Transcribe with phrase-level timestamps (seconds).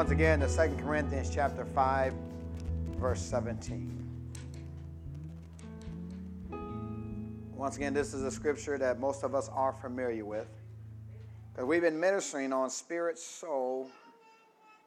[0.00, 2.14] once again to 2 Corinthians chapter 5,
[2.96, 4.02] verse 17.
[7.54, 10.48] Once again, this is a scripture that most of us are familiar with.
[11.52, 13.90] Because we've been ministering on spirit, soul,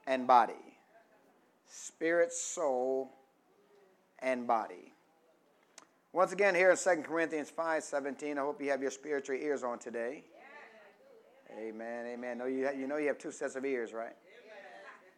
[0.08, 0.54] and body.
[1.70, 3.12] Spirit, soul,
[4.18, 4.94] and body.
[6.12, 9.62] Once again, here in 2 Corinthians 5 17, I hope you have your spiritual ears
[9.62, 10.24] on today.
[11.56, 12.42] Amen, amen.
[12.48, 14.16] You, you know you have two sets of ears, right?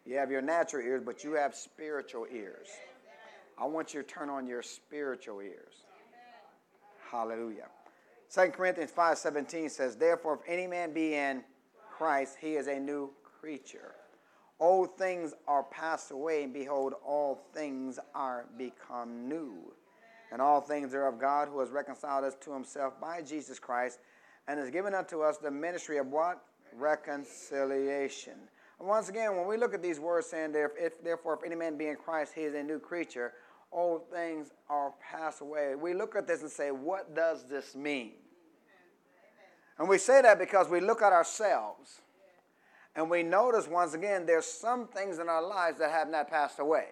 [0.06, 2.68] You have your natural ears, but you have spiritual ears.
[3.58, 5.74] I want you to turn on your spiritual ears.
[7.10, 7.68] Hallelujah.
[8.34, 11.44] 2 Corinthians 5:17 says, Therefore, if any man be in
[11.90, 13.96] Christ, he is a new creature.
[14.60, 19.74] Old things are passed away, and behold, all things are become new.
[20.32, 24.00] And all things are of God, who has reconciled us to himself by Jesus Christ,
[24.48, 26.44] and has given unto us the ministry of what?
[26.74, 28.36] Reconciliation.
[28.80, 31.88] Once again, when we look at these words saying, if, therefore, if any man be
[31.88, 33.34] in Christ, he is a new creature,
[33.72, 35.76] old things are passed away.
[35.76, 38.12] We look at this and say, what does this mean?
[39.78, 42.02] And we say that because we look at ourselves
[42.96, 46.60] and we notice once again there's some things in our lives that have not passed
[46.60, 46.86] away.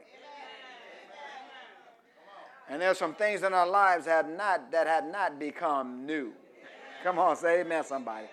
[2.69, 6.33] And there's some things in our lives have not that have not become new.
[7.03, 8.27] Come on, say amen, somebody.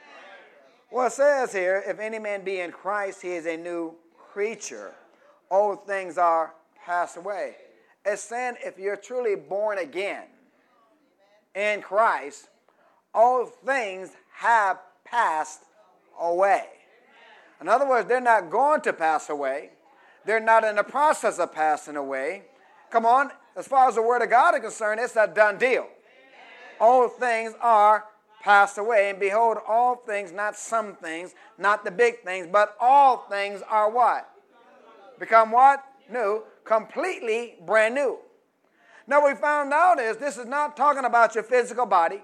[0.93, 3.95] Well, it says here, if any man be in Christ, he is a new
[4.33, 4.93] creature.
[5.49, 7.55] Old things are passed away.
[8.05, 10.25] It's saying if you're truly born again
[11.55, 12.49] in Christ,
[13.15, 15.61] all things have passed
[16.21, 16.65] away.
[17.61, 19.71] In other words, they're not going to pass away.
[20.25, 22.43] They're not in the process of passing away.
[22.91, 25.87] Come on, as far as the Word of God is concerned, it's a done deal.
[26.81, 28.07] All things are
[28.41, 33.27] passed away, and behold, all things, not some things, not the big things, but all
[33.29, 34.29] things are what?
[35.19, 35.85] Become what?
[36.11, 38.19] New, completely brand new.
[39.07, 42.23] Now, we found out is this is not talking about your physical body,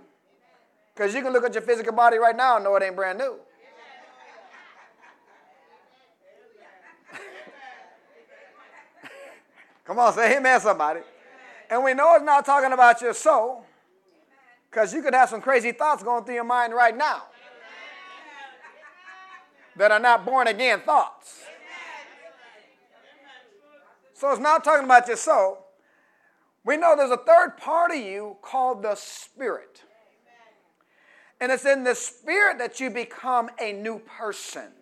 [0.95, 3.18] because you can look at your physical body right now and know it ain't brand
[3.18, 3.36] new.
[9.85, 11.01] Come on, say amen, somebody.
[11.68, 13.66] And we know it's not talking about your soul
[14.77, 17.23] because you could have some crazy thoughts going through your mind right now
[19.75, 21.45] that are not born again thoughts.
[24.13, 25.65] So it's not talking about your soul.
[26.63, 29.83] We know there's a third part of you called the Spirit.
[31.41, 34.73] And it's in the Spirit that you become a new person,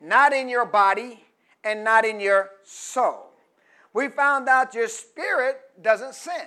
[0.00, 1.22] not in your body
[1.62, 3.30] and not in your soul
[3.92, 6.46] we found out your spirit doesn't sin.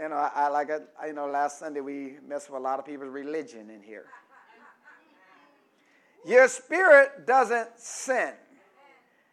[0.00, 0.86] You know, I, I like it.
[1.06, 4.06] You know, last Sunday we messed with a lot of people's religion in here.
[6.26, 8.32] Your spirit doesn't sin.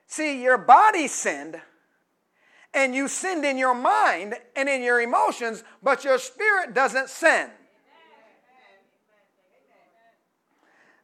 [0.06, 1.60] See, your body sinned,
[2.74, 7.50] and you sinned in your mind and in your emotions, but your spirit doesn't sin.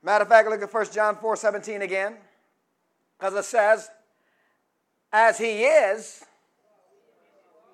[0.02, 2.18] Matter of fact, look at 1 John 4 17 again.
[3.18, 3.90] Because it says,
[5.12, 6.24] as he is,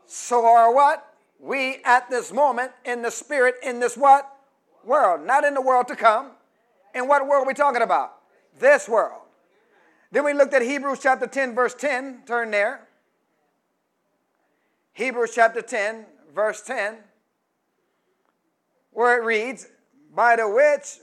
[0.07, 1.14] so are what?
[1.39, 4.29] We at this moment in the spirit in this what?
[4.83, 5.25] World.
[5.25, 6.31] Not in the world to come.
[6.93, 8.13] In what world are we talking about?
[8.59, 9.21] This world.
[10.11, 12.23] Then we looked at Hebrews chapter 10, verse 10.
[12.25, 12.87] Turn there.
[14.93, 16.95] Hebrews chapter 10, verse 10,
[18.91, 19.67] where it reads,
[20.15, 20.99] By the which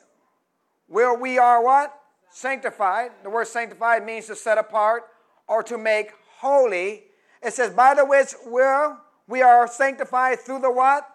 [0.89, 1.99] will we are what?
[2.33, 3.11] sanctified.
[3.23, 5.05] The word sanctified means to set apart
[5.47, 7.05] or to make holy.
[7.43, 8.97] It says, by the which will
[9.29, 11.09] we are sanctified through the what?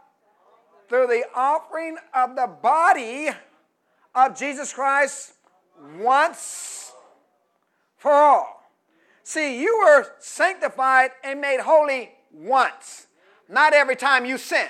[0.90, 3.30] Through the offering of the body
[4.16, 5.34] of Jesus Christ
[6.00, 6.92] once
[7.98, 8.64] for all.
[9.24, 13.08] See, you were sanctified and made holy once,
[13.50, 14.68] not every time you sin.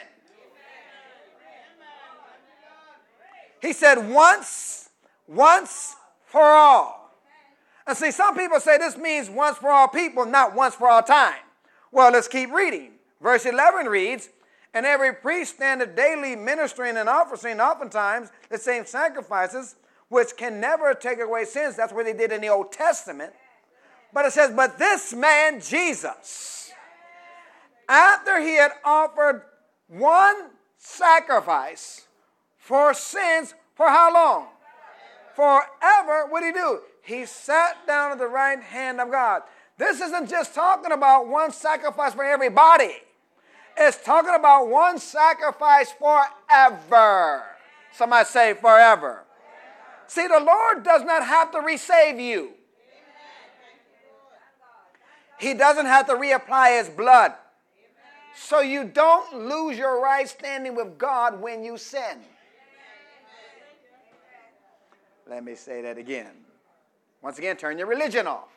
[3.62, 4.90] He said once,
[5.28, 7.12] once for all.
[7.86, 11.04] And see, some people say this means once for all people, not once for all
[11.04, 11.40] time.
[11.92, 12.97] Well, let's keep reading.
[13.22, 14.30] Verse 11 reads,
[14.74, 19.76] And every priest standeth daily ministering and offering oftentimes the same sacrifices,
[20.10, 21.76] which can never take away sins.
[21.76, 23.34] That's what they did in the Old Testament.
[24.14, 26.72] But it says, But this man, Jesus,
[27.90, 29.44] after he had offered
[29.88, 30.36] one
[30.78, 32.08] sacrifice
[32.58, 34.48] for sins, for how long?
[35.38, 36.80] forever, what did he do?
[37.04, 39.44] He sat down at the right hand of God.
[39.78, 42.96] This isn't just talking about one sacrifice for everybody.
[43.78, 47.44] It's talking about one sacrifice forever.
[47.92, 49.24] Somebody say forever.
[50.08, 52.52] See, the Lord does not have to resave you.
[55.40, 57.34] He doesn't have to reapply his blood.
[58.36, 62.20] So you don't lose your right standing with God when you sin.
[65.30, 66.32] Let me say that again.
[67.22, 68.48] Once again, turn your religion off.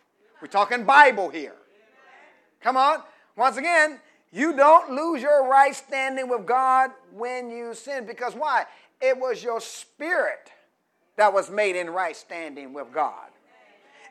[0.40, 1.56] We're talking Bible here.
[2.60, 3.02] Come on.
[3.36, 3.98] Once again,
[4.32, 8.06] you don't lose your right standing with God when you sin.
[8.06, 8.66] Because why?
[9.00, 10.52] It was your spirit
[11.16, 13.28] that was made in right standing with God.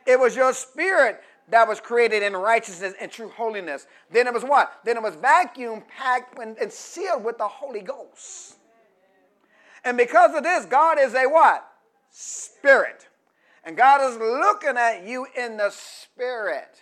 [0.05, 3.87] It was your spirit that was created in righteousness and true holiness.
[4.11, 4.79] Then it was what?
[4.83, 8.55] Then it was vacuum packed and sealed with the Holy Ghost.
[9.83, 11.65] And because of this, God is a what?
[12.09, 13.07] Spirit.
[13.63, 16.81] And God is looking at you in the spirit.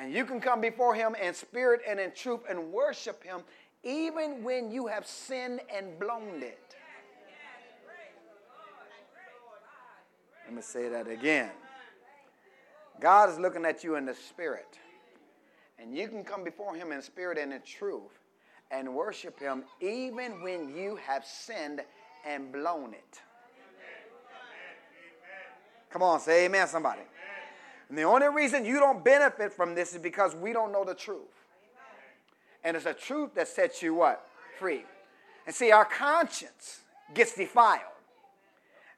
[0.00, 3.42] And you can come before Him in spirit and in truth and worship Him
[3.82, 6.74] even when you have sinned and blown it.
[10.46, 11.50] Let me say that again.
[12.98, 14.78] God is looking at you in the spirit.
[15.78, 18.18] And you can come before Him in spirit and in truth
[18.70, 21.82] and worship Him even when you have sinned
[22.26, 23.20] and blown it.
[25.90, 27.02] Come on, say amen, somebody.
[27.90, 30.94] And the only reason you don't benefit from this is because we don't know the
[30.94, 31.26] truth.
[32.62, 34.24] And it's a truth that sets you what?
[34.58, 34.84] Free.
[35.44, 36.80] And see, our conscience
[37.14, 37.80] gets defiled.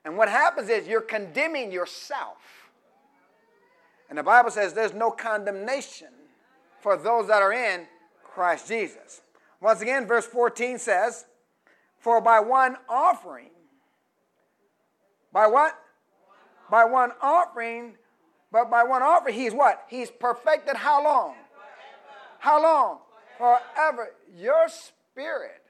[0.05, 2.37] And what happens is you're condemning yourself.
[4.11, 6.09] And the Bible says there's no condemnation
[6.81, 7.87] for those that are in
[8.23, 9.23] Christ Jesus.
[9.61, 11.25] Once again, verse 14 says,
[11.99, 13.50] For by one offering,
[15.33, 15.79] by what?
[16.71, 17.94] By one offering,
[18.52, 19.87] but by one offering, he's what?
[19.88, 21.34] He's perfected how long?
[22.38, 22.99] How long?
[23.38, 24.10] Forever.
[24.37, 25.62] Your spirit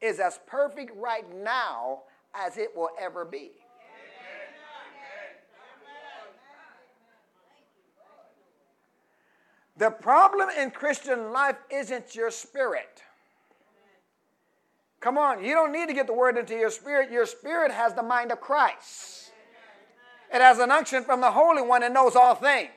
[0.00, 2.02] is as perfect right now
[2.32, 3.50] as it will ever be.
[9.76, 13.02] The problem in Christian life isn't your spirit.
[15.00, 17.10] Come on, you don't need to get the word into your spirit.
[17.10, 19.23] Your spirit has the mind of Christ.
[20.34, 22.72] It has an unction from the Holy One and knows all things.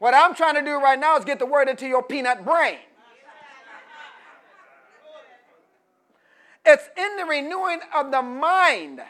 [0.00, 2.78] What I'm trying to do right now is get the word into your peanut brain.
[6.66, 9.00] It's in the renewing of the mind.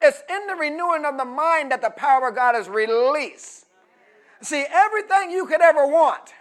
[0.00, 3.66] It's in the renewing of the mind that the power of God is released.
[4.40, 6.32] See, everything you could ever want,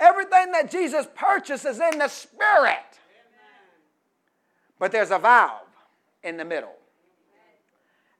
[0.00, 2.98] everything that Jesus purchased is in the Spirit.
[4.80, 5.68] But there's a valve
[6.24, 6.74] in the middle.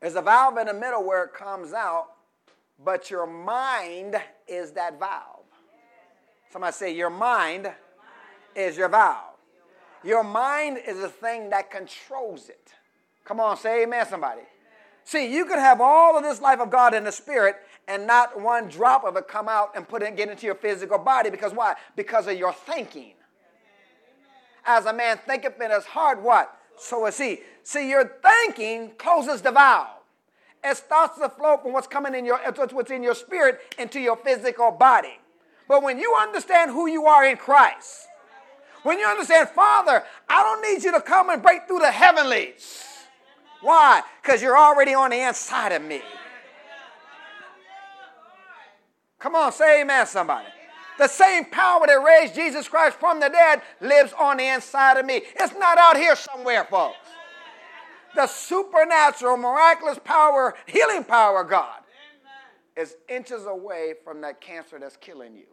[0.00, 2.08] There's a valve in the middle where it comes out,
[2.84, 4.16] but your mind
[4.46, 5.44] is that valve.
[6.52, 7.70] Somebody say, Your mind
[8.54, 9.34] is your valve.
[10.04, 12.72] Your mind is the thing that controls it.
[13.24, 14.42] Come on, say amen, somebody.
[15.04, 17.56] See, you could have all of this life of God in the spirit
[17.88, 20.98] and not one drop of it come out and put it get into your physical
[20.98, 21.74] body because why?
[21.94, 23.14] Because of your thinking.
[24.64, 26.56] As a man thinketh in his heart, what?
[26.78, 27.40] So is he.
[27.62, 29.88] See, your thinking closes the valve.
[30.62, 32.38] It starts to flow from what's coming in your
[32.72, 35.18] what's in your spirit into your physical body.
[35.68, 38.06] But when you understand who you are in Christ,
[38.82, 42.84] when you understand, Father, I don't need you to come and break through the heavenlies.
[43.60, 44.02] Why?
[44.22, 46.02] Because you're already on the inside of me.
[49.18, 50.46] Come on, say amen, somebody.
[50.98, 55.04] The same power that raised Jesus Christ from the dead lives on the inside of
[55.04, 55.22] me.
[55.36, 56.96] It's not out here somewhere, folks.
[58.14, 61.80] The supernatural, miraculous power, healing power of God
[62.76, 65.46] is inches away from that cancer that's killing you.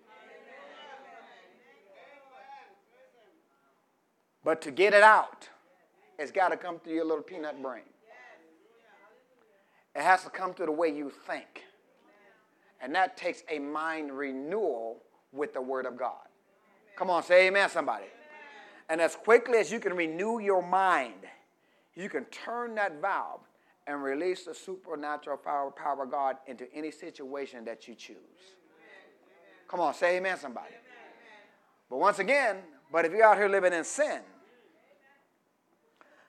[4.46, 5.50] But to get it out,
[6.20, 7.84] it's got to come through your little peanut brain.
[9.96, 11.64] It has to come through the way you think.
[12.82, 15.02] And that takes a mind renewal
[15.34, 16.28] with the Word of God.
[16.96, 18.06] Come on, say amen, somebody.
[18.90, 21.25] And as quickly as you can renew your mind,
[21.96, 23.42] you can turn that valve
[23.88, 28.18] and release the supernatural power, power of God into any situation that you choose.
[29.68, 30.74] Come on, say amen, somebody.
[31.90, 32.58] But once again,
[32.92, 34.22] but if you're out here living in sin,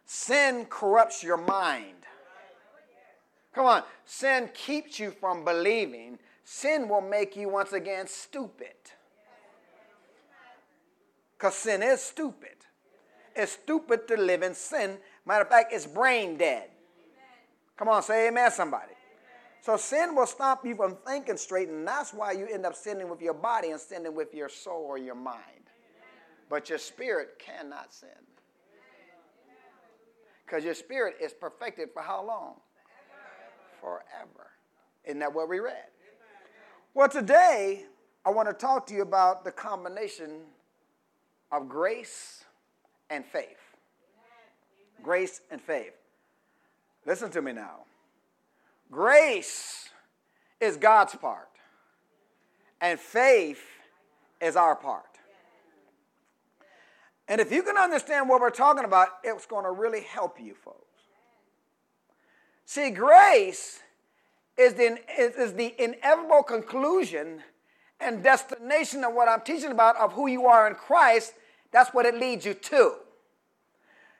[0.05, 1.95] sin corrupts your mind.
[3.55, 8.75] Come on, sin keeps you from believing sin will make you once again stupid.
[11.37, 12.57] Because sin is stupid.
[13.35, 14.99] It's stupid to live in sin.
[15.27, 16.71] Matter of fact, it's brain dead.
[17.77, 18.93] Come on, say amen, somebody.
[19.61, 23.09] So sin will stop you from thinking straight, and that's why you end up sinning
[23.09, 25.41] with your body and sinning with your soul or your mind.
[26.49, 28.11] But your spirit cannot sin.
[30.47, 32.55] Because your spirit is perfected for how long?
[33.85, 34.51] forever.
[35.05, 35.93] Isn't that what we read?
[36.97, 37.83] Well, today
[38.25, 40.31] I want to talk to you about the combination
[41.51, 42.45] of grace
[43.11, 43.59] and faith.
[45.03, 45.95] Grace and faith.
[47.05, 47.81] Listen to me now.
[48.93, 49.89] Grace
[50.61, 51.49] is God's part,
[52.81, 53.67] and faith
[54.41, 55.03] is our part.
[57.27, 60.55] And if you can understand what we're talking about, it's going to really help you,
[60.55, 60.79] folks.
[62.65, 63.81] See, grace
[64.57, 67.41] is the, is the inevitable conclusion
[68.01, 71.35] and destination of what I'm teaching about of who you are in Christ.
[71.73, 72.95] That's what it leads you to.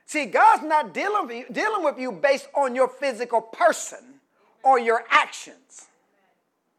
[0.07, 3.99] See, God's not dealing with you, dealing with you based on your physical person
[4.63, 5.87] or your actions.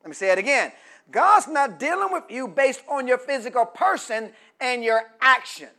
[0.04, 0.72] Let me say it again.
[1.12, 5.70] God's not dealing with you based on your physical person and your actions.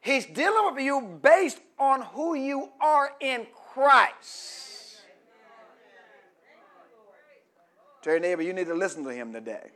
[0.00, 4.73] He's dealing with you based on who you are in Christ.
[8.04, 9.70] Tell your neighbor, you need to listen to him today.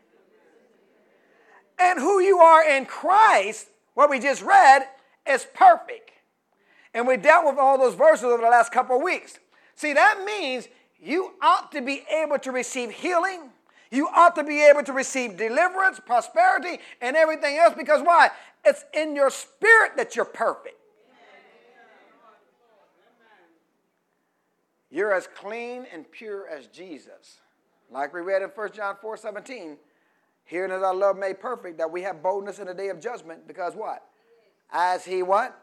[1.78, 4.82] And who you are in Christ, what we just read,
[5.26, 6.10] is perfect.
[6.92, 9.38] And we dealt with all those verses over the last couple of weeks.
[9.76, 10.68] See, that means
[11.00, 13.48] you ought to be able to receive healing.
[13.90, 18.28] You ought to be able to receive deliverance, prosperity, and everything else because why?
[18.62, 20.76] It's in your spirit that you're perfect.
[24.90, 27.38] You're as clean and pure as Jesus.
[27.90, 29.76] Like we read in 1 John 4 17,
[30.44, 33.46] herein is our love made perfect, that we have boldness in the day of judgment,
[33.46, 34.04] because what?
[34.70, 35.58] As he what?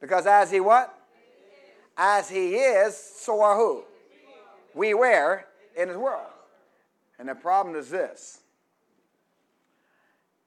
[0.00, 0.98] Because as he what?
[1.96, 3.84] As he is, so are who?
[4.74, 5.44] We were
[5.76, 6.26] in his world.
[7.18, 8.40] And the problem is this.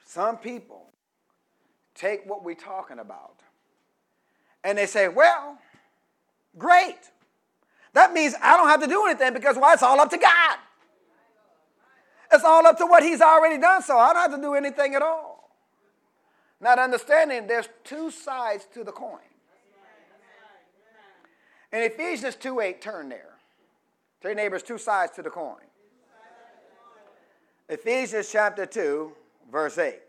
[0.05, 0.89] Some people
[1.93, 3.39] take what we're talking about
[4.65, 5.59] and they say, well,
[6.57, 7.11] great.
[7.95, 9.73] That means I don't have to do anything because why?
[9.73, 10.57] It's all up to God.
[12.31, 14.95] It's all up to what He's already done, so I don't have to do anything
[14.95, 15.49] at all.
[16.59, 19.19] Not understanding there's two sides to the coin.
[21.71, 23.35] In Ephesians 2 8, turn there.
[24.21, 25.55] Tell your neighbors two sides to the coin.
[27.69, 29.11] Ephesians chapter 2,
[29.49, 29.99] verse 8.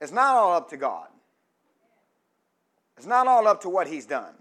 [0.00, 1.06] It's not all up to God.
[2.96, 4.34] It's not all up to what He's done.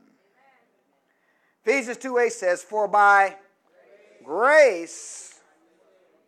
[1.65, 3.35] Ephesians 2 8 says, For by
[4.23, 5.39] grace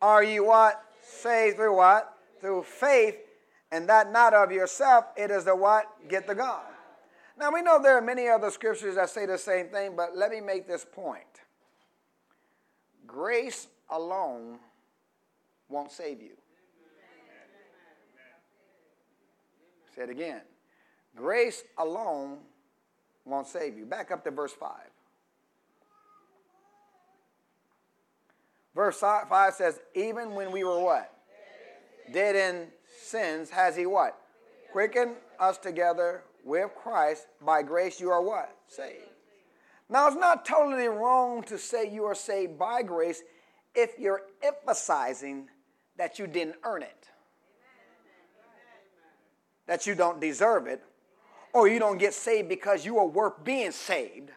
[0.02, 0.84] are you what?
[1.02, 2.18] Saved through what?
[2.42, 3.16] Through faith,
[3.72, 5.86] and that not of yourself, it is the what?
[6.10, 6.66] Get the God.
[7.38, 10.30] Now we know there are many other scriptures that say the same thing, but let
[10.30, 11.24] me make this point.
[13.08, 14.60] Grace alone
[15.70, 16.36] won't save you.
[19.96, 20.42] Say it again.
[21.16, 22.40] Grace alone
[23.26, 23.86] won't save you.
[23.86, 24.70] Back up to verse 5.
[28.76, 31.12] Verse 5 says, Even when we were what?
[32.12, 32.68] Dead in
[33.02, 34.20] sins, has he what?
[34.72, 37.28] Quickened us together with Christ.
[37.42, 38.56] By grace you are what?
[38.68, 39.06] Saved.
[39.90, 43.22] Now, it's not totally wrong to say you are saved by grace
[43.76, 45.50] if you're emphasizing
[45.98, 47.10] that you didn't earn it,
[49.68, 50.82] that you don't deserve it,
[51.54, 54.32] or you don't get saved because you are worth being saved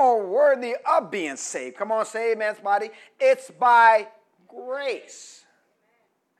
[0.00, 1.76] or worthy of being saved.
[1.76, 2.88] Come on, say amen, somebody.
[3.20, 4.08] It's by
[4.48, 5.44] grace.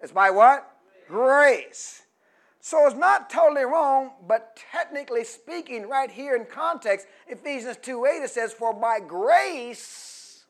[0.01, 0.67] It's by what?
[1.07, 2.03] Grace.
[2.63, 8.09] So it's not totally wrong, but technically speaking, right here in context, Ephesians 2 8,
[8.23, 10.45] it says, For by grace,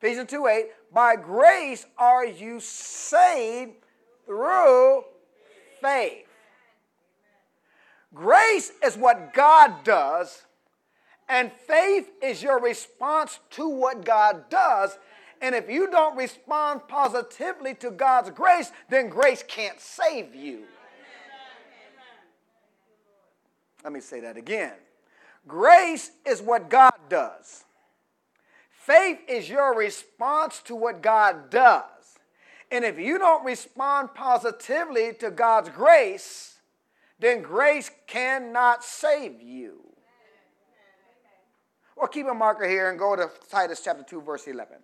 [0.00, 3.74] Ephesians 2 8, by grace are you saved
[4.24, 5.04] through
[5.80, 6.26] faith.
[8.12, 10.42] Grace is what God does,
[11.28, 14.98] and faith is your response to what God does.
[15.42, 20.64] And if you don't respond positively to God's grace, then grace can't save you.
[23.84, 24.72] Let me say that again.
[25.46, 27.64] Grace is what God does.
[28.70, 31.82] Faith is your response to what God does.
[32.70, 36.58] And if you don't respond positively to God's grace,
[37.18, 39.85] then grace cannot save you.
[41.96, 44.76] Well, keep a marker here and go to Titus chapter 2, verse 11.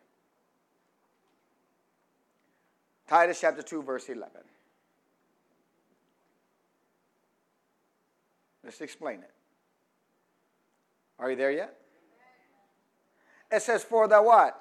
[3.07, 4.31] Titus chapter 2, verse 11.
[8.65, 9.31] Let's explain it.
[11.19, 11.77] Are you there yet?
[13.51, 14.59] It says, For the what?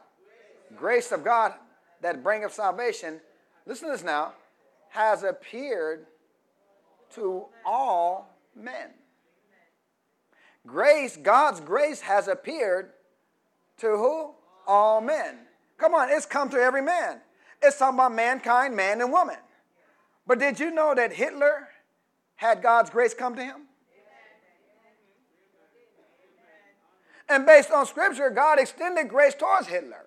[0.75, 1.53] Grace of God
[2.01, 3.22] that bringeth salvation,
[3.65, 4.34] listen to this now,
[4.89, 6.05] has appeared
[7.15, 8.89] to all men.
[10.65, 12.91] Grace, God's grace has appeared
[13.77, 14.35] to who?
[14.67, 15.39] All men.
[15.77, 17.19] Come on, it's come to every man.
[17.61, 19.37] It's talking about mankind, man and woman.
[20.27, 21.67] But did you know that Hitler
[22.35, 23.61] had God's grace come to him?
[27.27, 30.05] And based on scripture, God extended grace towards Hitler.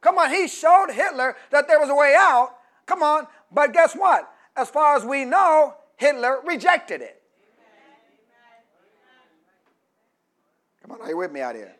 [0.00, 2.56] Come on, he showed Hitler that there was a way out.
[2.86, 4.32] Come on, but guess what?
[4.56, 7.15] As far as we know, Hitler rejected it.
[10.86, 11.74] Come on, are you with me out here?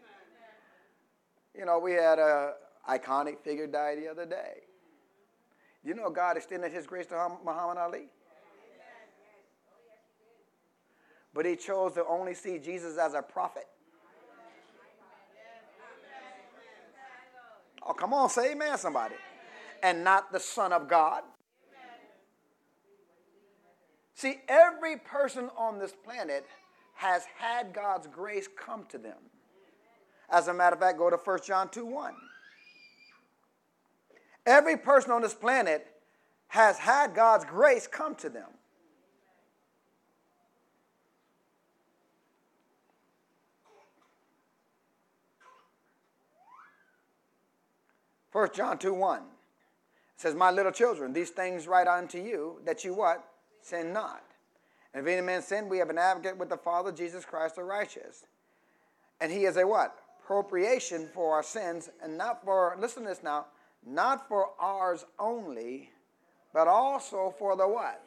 [1.56, 2.54] You know, we had a
[2.88, 4.62] iconic figure die the other day.
[5.84, 8.08] You know, God extended His grace to Muhammad Ali.
[11.32, 13.68] But He chose to only see Jesus as a prophet.
[17.86, 19.14] Oh, come on, say amen, somebody.
[19.84, 21.22] And not the Son of God.
[24.14, 26.44] See, every person on this planet
[26.96, 29.18] has had God's grace come to them.
[30.30, 32.14] As a matter of fact, go to 1 John 2 1.
[34.46, 35.86] Every person on this planet
[36.48, 38.48] has had God's grace come to them.
[48.30, 49.22] First John 2 1
[50.16, 53.26] says, My little children, these things write unto you, that you what?
[53.62, 54.22] Sin not.
[54.96, 57.64] And if any man sin, we have an advocate with the Father, Jesus Christ the
[57.64, 58.24] righteous.
[59.20, 59.94] And he is a what?
[60.26, 63.44] Propitiation for our sins, and not for, listen to this now,
[63.86, 65.90] not for ours only,
[66.54, 68.02] but also for the what?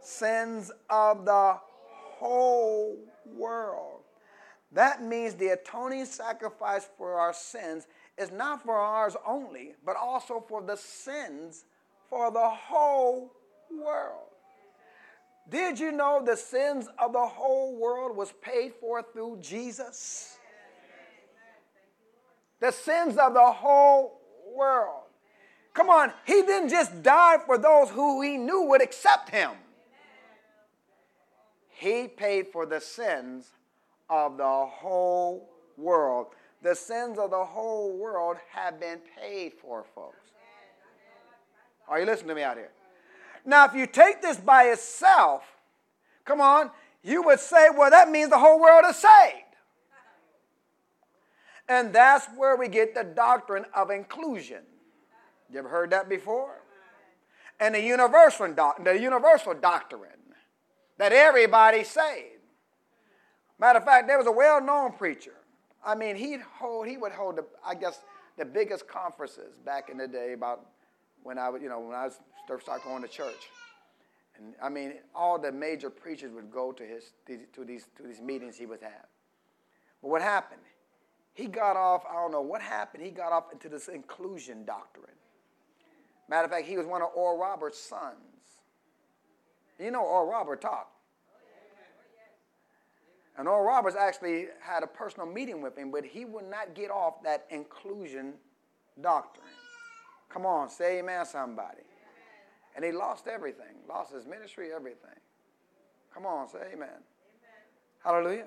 [0.00, 2.96] Sins of the whole
[3.26, 4.00] world.
[4.72, 7.86] That means the atoning sacrifice for our sins
[8.16, 11.66] is not for ours only, but also for the sins
[12.08, 13.30] for the whole
[13.70, 14.33] world.
[15.48, 20.38] Did you know the sins of the whole world was paid for through Jesus?
[22.60, 24.20] The sins of the whole
[24.56, 25.02] world.
[25.74, 29.50] Come on, he didn't just die for those who he knew would accept him.
[31.68, 33.50] He paid for the sins
[34.08, 36.28] of the whole world.
[36.62, 40.30] The sins of the whole world have been paid for, folks.
[41.88, 42.70] Are you listening to me out here?
[43.44, 45.42] Now, if you take this by itself,
[46.24, 46.70] come on,
[47.02, 49.44] you would say, well, that means the whole world is saved.
[51.68, 54.62] And that's where we get the doctrine of inclusion.
[55.50, 56.60] You ever heard that before?
[57.60, 58.52] And the universal,
[58.82, 60.10] the universal doctrine
[60.98, 62.30] that everybody's saved.
[63.58, 65.34] Matter of fact, there was a well known preacher.
[65.84, 68.00] I mean, he'd hold, he would hold, the, I guess,
[68.36, 70.66] the biggest conferences back in the day about
[71.22, 72.04] when I, was, you know, when I
[72.46, 73.48] started going to church.
[74.36, 78.20] And I mean, all the major preachers would go to, his, to, these, to these
[78.20, 79.06] meetings he would have.
[80.02, 80.60] But what happened?
[81.34, 85.06] He got off, I don't know what happened, he got off into this inclusion doctrine.
[86.28, 88.14] Matter of fact, he was one of Oral Roberts' sons.
[89.78, 90.88] You know Oral Roberts taught.
[93.36, 96.90] And Oral Roberts actually had a personal meeting with him, but he would not get
[96.90, 98.34] off that inclusion
[99.00, 99.46] doctrine.
[100.28, 101.82] Come on, say amen, somebody.
[102.74, 105.18] And he lost everything, lost his ministry, everything.
[106.12, 106.74] Come on, say amen.
[106.74, 107.00] amen.
[108.02, 108.46] Hallelujah.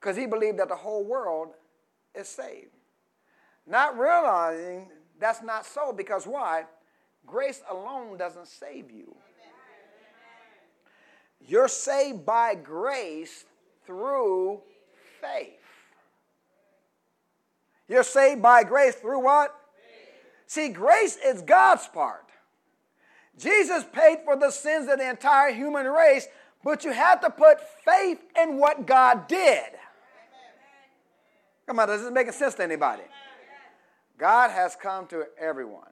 [0.00, 1.48] Because he believed that the whole world
[2.14, 2.70] is saved.
[3.66, 4.88] Not realizing
[5.20, 6.64] that's not so because why?
[7.26, 9.14] Grace alone doesn't save you.
[11.40, 13.44] You're saved by grace
[13.86, 14.60] through
[15.20, 15.58] faith.
[17.88, 19.54] You're saved by grace through what?
[20.46, 22.31] See, grace is God's part.
[23.38, 26.28] Jesus paid for the sins of the entire human race,
[26.62, 29.64] but you have to put faith in what God did.
[31.66, 33.02] Come on, does this make sense to anybody?
[34.18, 35.84] God has come to everyone.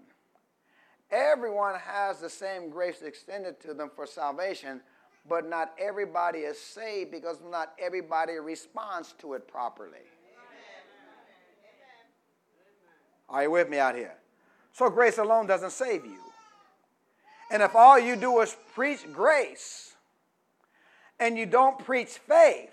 [1.11, 4.81] Everyone has the same grace extended to them for salvation,
[5.29, 9.99] but not everybody is saved because not everybody responds to it properly.
[13.29, 14.15] Are you with me out here?
[14.73, 16.19] So grace alone doesn't save you.
[17.51, 19.95] And if all you do is preach grace
[21.19, 22.71] and you don't preach faith,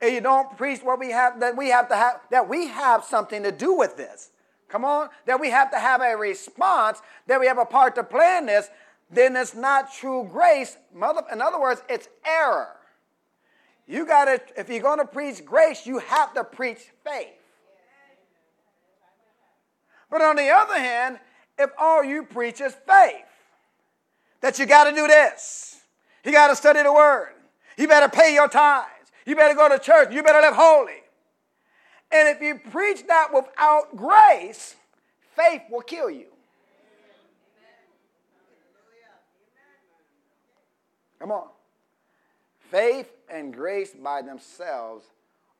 [0.00, 3.02] and you don't preach what we have that we have to have that we have
[3.04, 4.30] something to do with this.
[4.68, 8.04] Come on, that we have to have a response, that we have a part to
[8.04, 8.68] play in this,
[9.10, 10.76] then it's not true grace.
[10.94, 12.68] Mother, In other words, it's error.
[13.86, 17.28] You got to, if you're to preach grace, you have to preach faith.
[20.10, 21.18] But on the other hand,
[21.58, 23.24] if all you preach is faith,
[24.40, 25.80] that you got to do this,
[26.24, 27.32] you got to study the word,
[27.76, 31.02] you better pay your tithes, you better go to church, you better live holy,
[32.10, 34.76] And if you preach that without grace,
[35.36, 36.26] faith will kill you.
[41.18, 41.48] Come on.
[42.70, 45.04] Faith and grace by themselves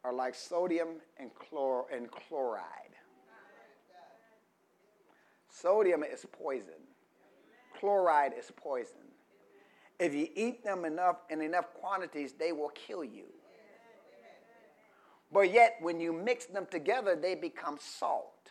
[0.04, 0.88] are like sodium
[1.18, 2.64] and, chlor- and chloride.
[5.50, 6.87] Sodium is poison.
[7.78, 8.96] Chloride is poison.
[9.98, 13.24] If you eat them enough in enough quantities, they will kill you.
[15.32, 18.50] But yet, when you mix them together, they become salt.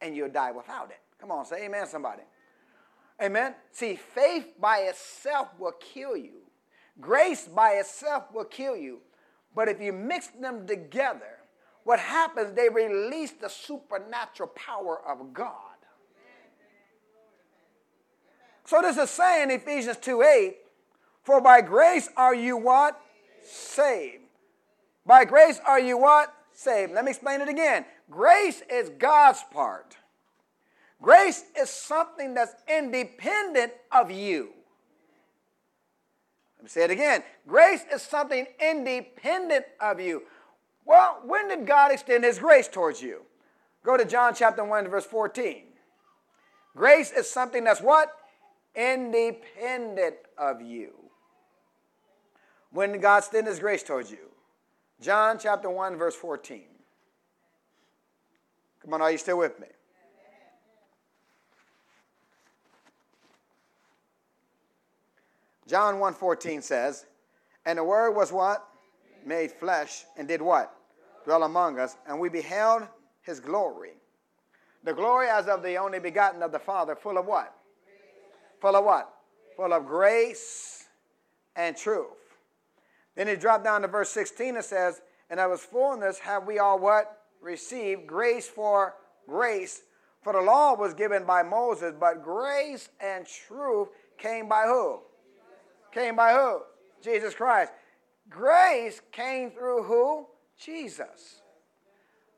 [0.00, 0.98] And you'll die without it.
[1.20, 2.22] Come on, say amen, somebody.
[3.22, 3.54] Amen.
[3.70, 6.42] See, faith by itself will kill you.
[7.00, 8.98] Grace by itself will kill you.
[9.54, 11.38] But if you mix them together,
[11.84, 15.71] what happens, they release the supernatural power of God.
[18.64, 20.56] So this is saying Ephesians 2 8,
[21.22, 23.00] for by grace are you what?
[23.44, 24.22] Saved.
[25.04, 26.32] By grace are you what?
[26.52, 26.92] Saved.
[26.92, 27.84] Let me explain it again.
[28.10, 29.96] Grace is God's part.
[31.00, 34.50] Grace is something that's independent of you.
[36.58, 37.24] Let me say it again.
[37.48, 40.22] Grace is something independent of you.
[40.84, 43.22] Well, when did God extend his grace towards you?
[43.84, 45.64] Go to John chapter 1, verse 14.
[46.76, 48.12] Grace is something that's what?
[48.74, 50.94] Independent of you.
[52.70, 54.30] When God extend his grace towards you?
[55.00, 56.62] John chapter 1, verse 14.
[58.82, 59.66] Come on, are you still with me?
[65.66, 67.06] John 1:14 says,
[67.64, 68.68] "And the word was what?
[69.24, 70.74] Made flesh and did what?
[71.24, 72.88] Dwell among us, and we beheld
[73.22, 73.96] his glory.
[74.82, 77.56] The glory as of the only begotten of the Father, full of what?
[78.62, 79.12] Full of what?
[79.56, 80.84] Full of grace
[81.56, 82.06] and truth.
[83.16, 86.60] Then he dropped down to verse 16 and says, And of his fullness have we
[86.60, 87.24] all what?
[87.40, 88.94] Received grace for
[89.28, 89.82] grace.
[90.22, 95.00] For the law was given by Moses, but grace and truth came by who?
[95.90, 96.60] Came by who?
[97.02, 97.72] Jesus Christ.
[98.30, 100.28] Grace came through who?
[100.56, 101.42] Jesus.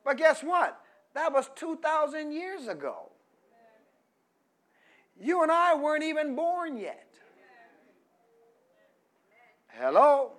[0.06, 0.80] But guess what?
[1.12, 3.10] That was 2,000 years ago.
[5.20, 7.06] You and I weren't even born yet.
[9.68, 10.32] Hello?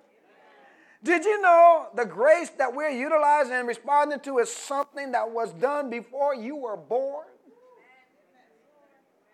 [1.02, 5.52] Did you know the grace that we're utilizing and responding to is something that was
[5.52, 7.26] done before you were born?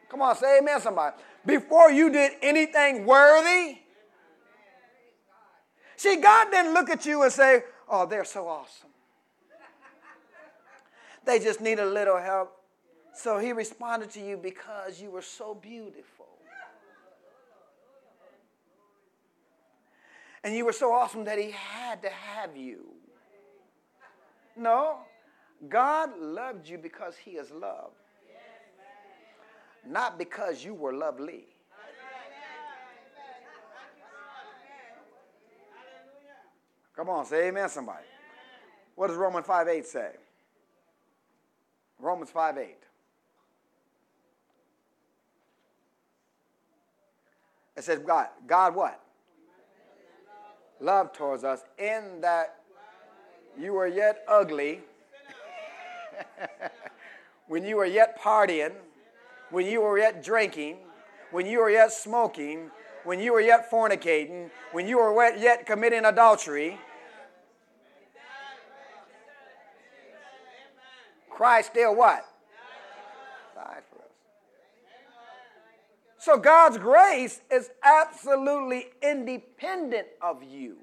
[0.09, 1.17] Come on, say amen, somebody.
[1.47, 3.79] Before you did anything worthy.
[5.97, 8.91] See, God didn't look at you and say, oh, they're so awesome.
[11.25, 12.62] They just need a little help.
[13.15, 16.27] So he responded to you because you were so beautiful.
[20.45, 22.87] And you were so awesome that he had to have you.
[24.57, 24.99] No,
[25.69, 27.93] God loved you because he is love,
[29.87, 31.47] not because you were lovely.
[36.95, 38.05] Come on, say amen, somebody.
[38.95, 40.11] What does Romans 5 8 say?
[41.99, 42.77] Romans 5 8.
[47.77, 49.01] It says, God, God what?
[50.81, 52.57] Love towards us in that
[53.59, 54.81] you were yet ugly,
[57.47, 58.73] when you were yet partying,
[59.51, 60.79] when you were yet drinking,
[61.31, 62.71] when you were yet smoking,
[63.05, 66.79] when you were yet fornicating, when you were yet committing adultery.
[71.31, 72.25] Christ still what?
[73.55, 74.11] Died for us.
[76.23, 80.77] So God's grace is absolutely independent of you.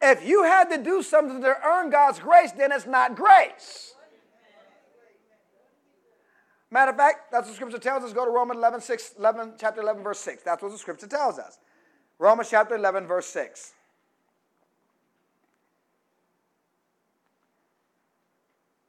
[0.00, 3.92] If you had to do something to earn God's grace, then it's not grace.
[6.70, 8.14] Matter of fact, that's what Scripture tells us.
[8.14, 10.42] Go to Romans 11, 6, 11, chapter 11, verse 6.
[10.42, 11.58] That's what the Scripture tells us.
[12.18, 13.74] Romans chapter 11, verse 6.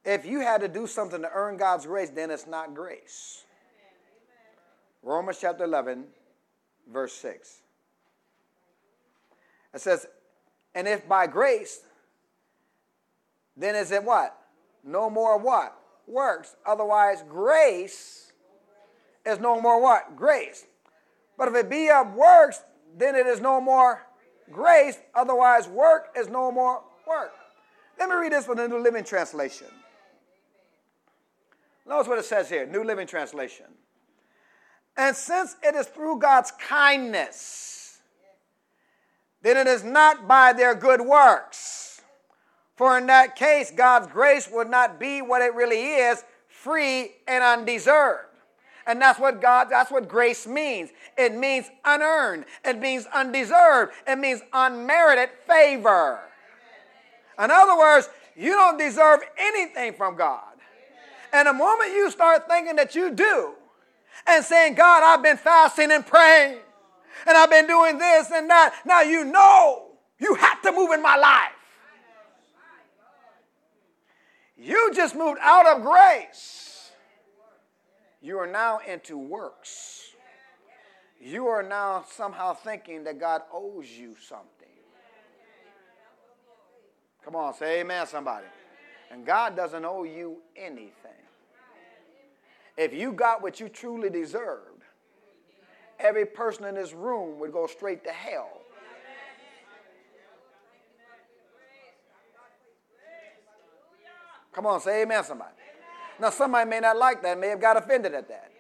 [0.06, 3.43] If you had to do something to earn God's grace, then it's not grace.
[5.08, 6.06] Romans chapter 11,
[6.91, 7.62] verse 6.
[9.74, 10.08] It says,
[10.76, 11.82] And if by grace,
[13.56, 14.38] then is it what?
[14.84, 15.78] No more what?
[16.08, 16.56] works.
[16.65, 18.32] Otherwise, grace
[19.26, 20.15] is no more what?
[20.15, 20.65] Grace.
[21.38, 22.62] But if it be of works,
[22.98, 24.08] then it is no more
[24.52, 24.98] grace.
[25.13, 27.34] Otherwise, work is no more work.
[28.00, 29.67] Let me read this from the New Living Translation.
[31.86, 33.65] Notice what it says here New Living Translation.
[34.98, 38.00] And since it is through God's kindness,
[39.44, 42.02] then it is not by their good works.
[42.76, 47.44] For in that case, God's grace would not be what it really is free and
[47.44, 48.24] undeserved.
[48.88, 50.92] And that's what God, that's what grace means.
[51.18, 52.46] It means unearned.
[52.64, 53.94] It means undeserved.
[54.08, 56.20] It means unmerited favor.
[57.38, 60.54] In other words, you don't deserve anything from God.
[61.34, 63.54] And the moment you start thinking that you do,
[64.25, 66.58] and saying, God, I've been fasting and praying,
[67.25, 71.01] and I've been doing this and that, now you know you have to move in
[71.01, 71.51] my life.
[74.58, 76.91] You just moved out of grace.
[78.21, 80.03] You are now into works.
[81.19, 84.47] You are now somehow thinking that God owes you something.
[87.23, 88.45] Come on, say amen, somebody.
[89.12, 91.27] And God doesn't owe you anything.
[92.78, 94.84] If you got what you truly deserved,
[96.00, 98.62] every person in this room would go straight to hell.
[104.54, 105.52] Come on, say amen, somebody.
[106.20, 108.52] Now, somebody may not like that, may have got offended at that.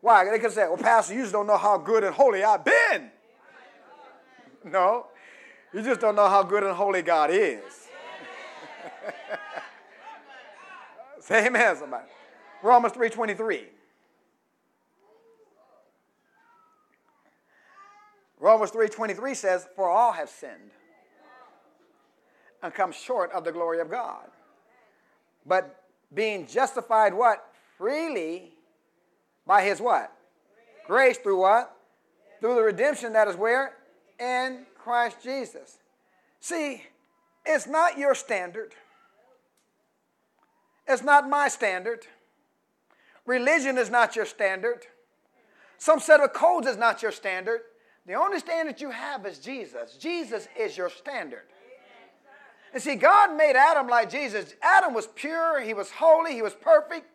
[0.00, 0.24] Why?
[0.24, 3.10] They could say, well, Pastor, you just don't know how good and holy I've been.
[4.64, 5.06] No,
[5.72, 7.62] you just don't know how good and holy God is.
[11.20, 12.08] say amen, somebody.
[12.62, 13.64] Romans 3.23.
[18.40, 20.70] Romans 3.23 says, For all have sinned
[22.62, 24.28] and come short of the glory of God
[25.48, 25.82] but
[26.14, 27.44] being justified what?
[27.76, 28.52] Freely
[29.46, 30.12] by his what?
[30.86, 31.74] Grace through what?
[32.40, 33.74] Through the redemption that is where?
[34.20, 35.78] In Christ Jesus.
[36.40, 36.84] See,
[37.44, 38.74] it's not your standard.
[40.86, 42.06] It's not my standard.
[43.28, 44.86] Religion is not your standard.
[45.76, 47.60] Some set of codes is not your standard.
[48.06, 49.98] The only standard you have is Jesus.
[49.98, 51.44] Jesus is your standard.
[52.72, 54.54] And see, God made Adam like Jesus.
[54.62, 57.06] Adam was pure, he was holy, he was perfect,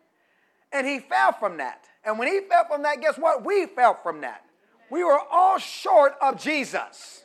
[0.72, 1.84] and he fell from that.
[2.04, 3.44] And when he fell from that, guess what?
[3.44, 4.44] We fell from that.
[4.90, 7.24] We were all short of Jesus.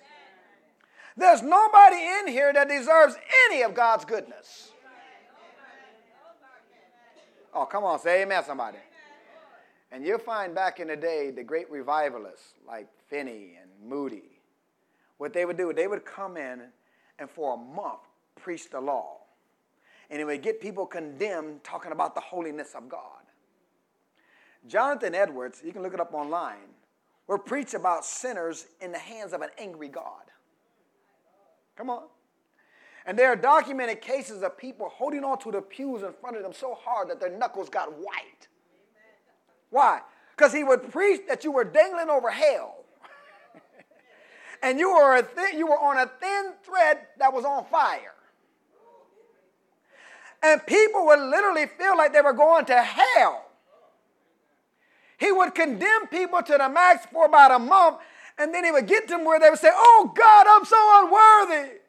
[1.16, 4.72] There's nobody in here that deserves any of God's goodness.
[7.54, 8.78] Oh, come on, say amen, somebody.
[9.92, 14.40] And you'll find back in the day the great revivalists like Finney and Moody,
[15.18, 16.62] what they would do, they would come in
[17.18, 18.02] and for a month
[18.36, 19.18] preach the law.
[20.10, 23.02] And it would get people condemned talking about the holiness of God.
[24.68, 26.58] Jonathan Edwards, you can look it up online,
[27.28, 30.26] will preach about sinners in the hands of an angry God.
[31.76, 32.04] Come on.
[33.06, 36.44] And there are documented cases of people holding on to the pews in front of
[36.44, 38.48] them so hard that their knuckles got white.
[39.70, 40.02] Why?
[40.36, 42.84] Because he would preach that you were dangling over hell.
[44.64, 48.14] and you were, thin, you were on a thin thread that was on fire.
[50.42, 53.46] And people would literally feel like they were going to hell.
[55.18, 57.98] He would condemn people to the max for about a month,
[58.38, 61.80] and then he would get them where they would say, Oh God, I'm so unworthy.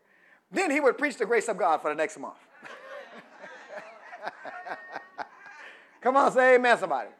[0.51, 2.35] Then he would preach the grace of God for the next month.
[6.01, 7.11] Come on, say amen, somebody.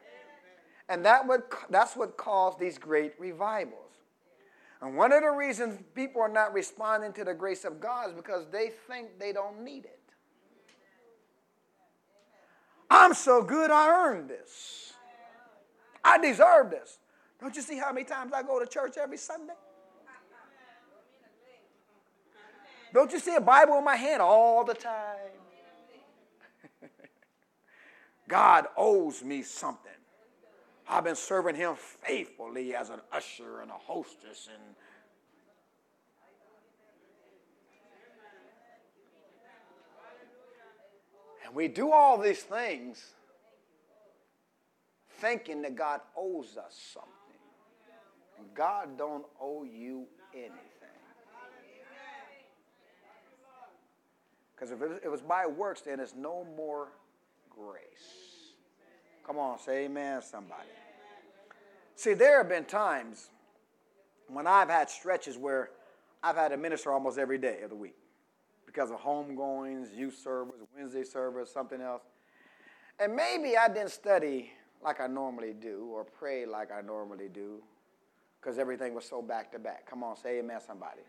[0.89, 3.77] And that would, that's what caused these great revivals.
[4.81, 8.15] And one of the reasons people are not responding to the grace of God is
[8.15, 9.99] because they think they don't need it.
[12.89, 14.93] I'm so good, I earned this.
[16.03, 16.97] I deserve this.
[17.39, 19.53] Don't you see how many times I go to church every Sunday?
[22.93, 25.17] Don't you see a Bible in my hand all the time?
[28.27, 29.91] God owes me something.
[30.87, 34.75] I've been serving him faithfully as an usher and a hostess and
[41.51, 43.13] And we do all these things
[45.19, 47.11] thinking that God owes us something.
[48.55, 50.80] God don't owe you anything.
[54.61, 56.89] Because if it was by works, then it's no more
[57.49, 58.53] grace.
[59.25, 60.69] Come on, say amen, somebody.
[61.95, 63.31] See, there have been times
[64.27, 65.71] when I've had stretches where
[66.21, 67.95] I've had to minister almost every day of the week
[68.67, 72.03] because of homegoings, youth service, Wednesday service, something else.
[72.99, 74.51] And maybe I didn't study
[74.83, 77.63] like I normally do or pray like I normally do
[78.39, 79.89] because everything was so back to back.
[79.89, 81.01] Come on, say amen, somebody.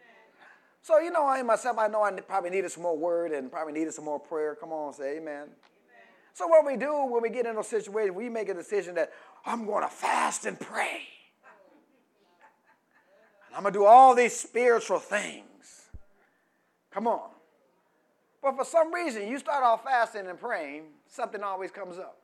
[0.83, 3.73] So, you know, I myself, I know I probably needed some more word and probably
[3.73, 4.57] needed some more prayer.
[4.57, 5.43] Come on, say amen.
[5.43, 5.49] amen.
[6.35, 9.13] So, what we do when we get in those situations, we make a decision that
[9.47, 11.03] I'm going to fast and pray.
[13.47, 15.83] And I'm going to do all these spiritual things.
[16.91, 17.31] Come on.
[18.43, 22.19] But for some reason, you start off fasting and praying, something always comes up.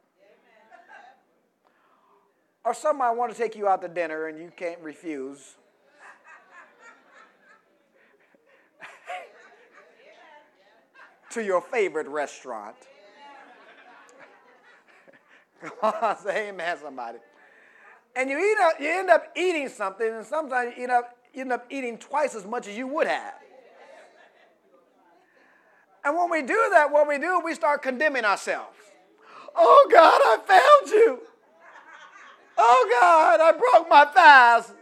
[2.64, 5.54] Or somebody want to take you out to dinner and you can't refuse.
[11.30, 12.76] To your favorite restaurant.
[16.22, 17.18] Say amen, somebody.
[18.16, 21.42] And you, eat up, you end up eating something, and sometimes you end, up, you
[21.42, 23.34] end up eating twice as much as you would have.
[26.04, 28.76] And when we do that, what we do, we start condemning ourselves.
[29.54, 31.18] Oh God, I failed you.
[32.56, 34.72] Oh God, I broke my fast.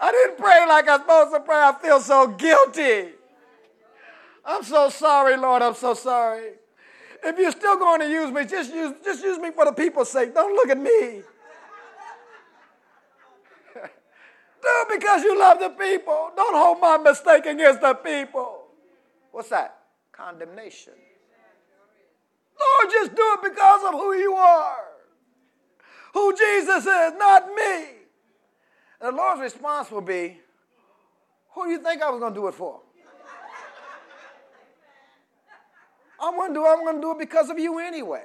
[0.00, 1.56] I didn't pray like I was supposed to pray.
[1.56, 3.12] I feel so guilty.
[4.44, 5.62] I'm so sorry, Lord.
[5.62, 6.52] I'm so sorry.
[7.22, 10.10] If you're still going to use me, just use, just use me for the people's
[10.10, 10.34] sake.
[10.34, 11.22] Don't look at me.
[14.62, 16.30] Do it because you love the people.
[16.34, 18.64] Don't hold my mistake against the people.
[19.32, 19.76] What's that?
[20.12, 20.94] Condemnation.
[22.60, 24.84] Lord, just do it because of who you are,
[26.12, 27.84] who Jesus is, not me.
[29.00, 30.38] And the Lord's response will be,
[31.54, 32.80] Who do you think I was going to do it for?
[36.20, 38.24] I'm going to do it, I'm going to do it because of you anyway.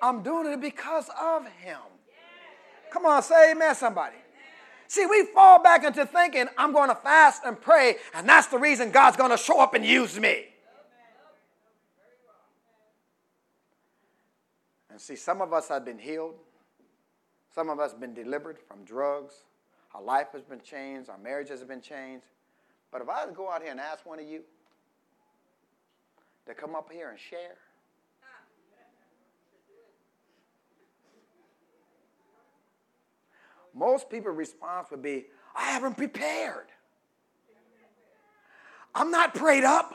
[0.00, 1.78] I'm doing it because of him.
[2.92, 4.16] Come on, say amen, somebody.
[4.88, 8.58] See, we fall back into thinking, I'm going to fast and pray, and that's the
[8.58, 10.48] reason God's going to show up and use me.
[14.90, 16.34] And see, some of us have been healed,
[17.54, 19.32] some of us have been delivered from drugs,
[19.94, 22.26] our life has been changed, our marriages have been changed.
[22.90, 24.42] But if I go out here and ask one of you
[26.46, 27.56] to come up here and share,
[33.74, 36.66] most people's response would be, I haven't prepared.
[38.94, 39.94] I'm not prayed up.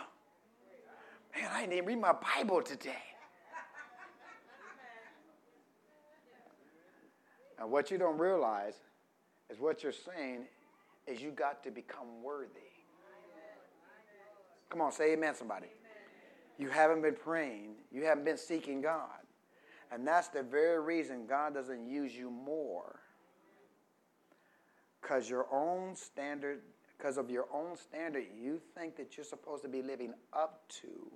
[1.36, 2.95] Man, I didn't even read my Bible today.
[7.60, 8.75] And what you don't realize
[9.49, 10.45] is what you're saying
[11.05, 12.49] is you got to become worthy.
[14.69, 15.67] Come on, say amen, somebody.
[16.58, 19.10] You haven't been praying, you haven't been seeking God.
[19.91, 23.00] And that's the very reason God doesn't use you more
[25.02, 26.60] because your own standard,
[26.98, 31.12] because of your own standard, you think that you're supposed to be living up to,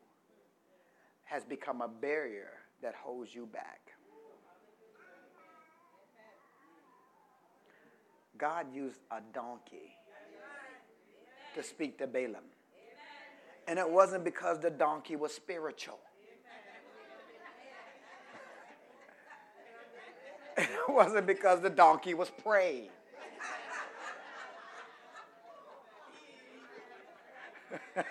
[1.23, 2.51] has become a barrier
[2.81, 3.79] that holds you back.
[8.37, 9.95] God used a donkey
[11.55, 12.45] to speak to Balaam.
[13.67, 15.99] And it wasn't because the donkey was spiritual.
[20.57, 22.89] it wasn't because the donkey was praying.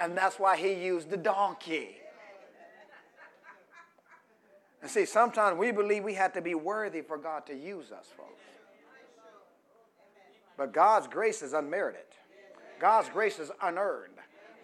[0.00, 1.96] and that's why he used the donkey.
[4.80, 8.06] And see, sometimes we believe we have to be worthy for God to use us,
[8.16, 8.40] folks.
[10.56, 12.07] But God's grace is unmerited.
[12.78, 14.14] God's grace is unearned.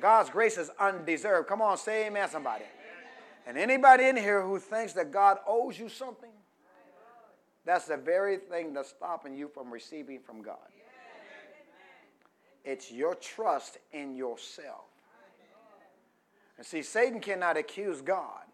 [0.00, 1.48] God's grace is undeserved.
[1.48, 2.64] Come on, say amen, somebody.
[3.46, 6.30] And anybody in here who thinks that God owes you something,
[7.64, 10.56] that's the very thing that's stopping you from receiving from God.
[12.64, 14.86] It's your trust in yourself.
[16.56, 18.44] And see, Satan cannot accuse God.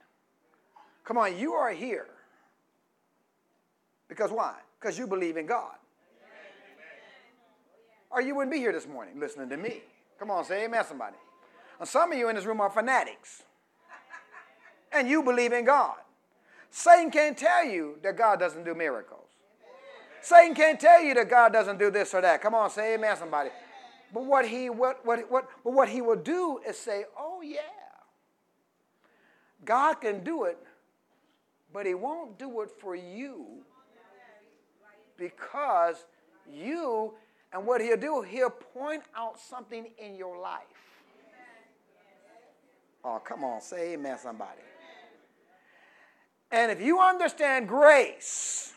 [1.04, 2.06] Come on, you are here.
[4.08, 4.54] Because why?
[4.80, 5.74] Because you believe in God.
[8.10, 9.82] Or you wouldn't be here this morning listening to me.
[10.18, 11.16] Come on, say amen, somebody.
[11.78, 13.42] And some of you in this room are fanatics.
[14.92, 15.96] And you believe in God.
[16.70, 19.28] Satan can't tell you that God doesn't do miracles.
[20.20, 22.42] Satan can't tell you that God doesn't do this or that.
[22.42, 23.50] Come on, say amen, somebody.
[24.12, 27.60] But what he what what what but what he will do is say, "Oh yeah.
[29.64, 30.58] God can do it,
[31.72, 33.62] but he won't do it for you
[35.16, 36.06] because
[36.50, 37.14] you
[37.52, 40.60] and what he'll do, he'll point out something in your life.
[43.04, 44.60] Oh, come on, say amen, somebody.
[46.52, 48.72] And if you understand grace,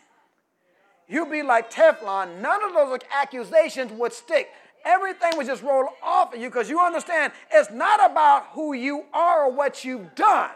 [1.08, 2.40] you'll be like Teflon.
[2.40, 4.50] None of those accusations would stick
[4.86, 9.06] everything would just roll off of you because you understand it's not about who you
[9.14, 10.52] are or what you've done.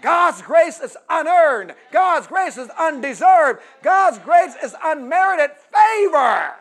[0.00, 1.74] God's grace is unearned.
[1.92, 3.60] God's grace is undeserved.
[3.82, 6.54] God's grace is unmerited favor.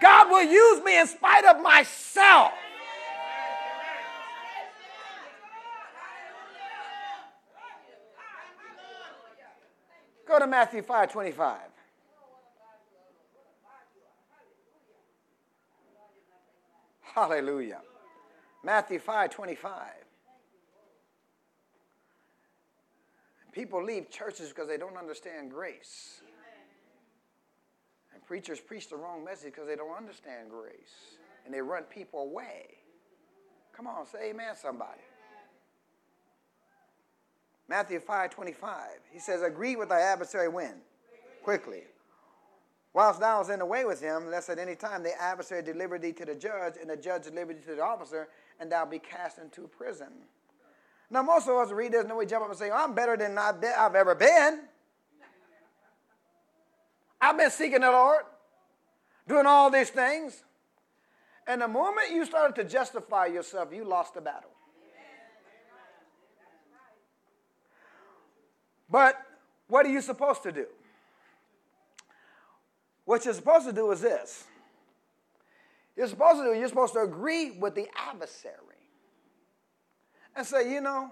[0.00, 2.52] God will use me in spite of myself.
[10.26, 11.58] Go to Matthew 5 25.
[17.00, 17.80] Hallelujah.
[18.62, 19.78] Matthew 5 25.
[23.52, 26.20] People leave churches because they don't understand grace.
[28.28, 31.16] Preachers preach the wrong message because they don't understand grace.
[31.46, 32.66] And they run people away.
[33.74, 35.00] Come on, say amen, somebody.
[37.68, 38.80] Matthew 5 25.
[39.10, 40.74] He says, Agree with thy adversary when?
[41.42, 41.84] Quickly.
[42.92, 45.98] Whilst thou was in the way with him, lest at any time the adversary deliver
[45.98, 48.28] thee to the judge, and the judge deliver thee to the officer,
[48.60, 50.08] and thou be cast into prison.
[51.10, 53.16] Now, most of us read this and we jump up and say, oh, I'm better
[53.16, 54.68] than I've ever been.
[57.20, 58.22] I've been seeking the Lord,
[59.26, 60.44] doing all these things.
[61.46, 64.50] And the moment you started to justify yourself, you lost the battle.
[68.90, 69.16] But
[69.66, 70.66] what are you supposed to do?
[73.04, 74.44] What you're supposed to do is this.
[75.96, 78.54] You're supposed to do, you're supposed to agree with the adversary
[80.36, 81.10] and say, you know,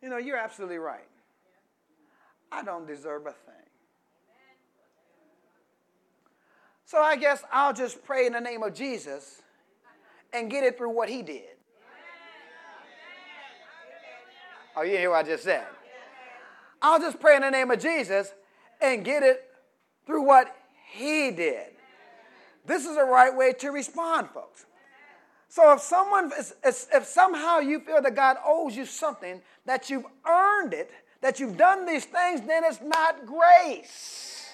[0.00, 1.08] you know, you're absolutely right.
[2.54, 3.54] I don't deserve a thing.
[6.84, 9.42] So I guess I'll just pray in the name of Jesus
[10.32, 11.42] and get it through what he did.
[14.76, 15.66] Oh, you hear what I just said?
[16.80, 18.32] I'll just pray in the name of Jesus
[18.80, 19.50] and get it
[20.06, 20.54] through what
[20.92, 21.68] he did.
[22.66, 24.66] This is the right way to respond, folks.
[25.48, 26.30] So if someone,
[26.64, 30.90] if somehow you feel that God owes you something, that you've earned it,
[31.24, 34.50] that you've done these things, then it's not grace.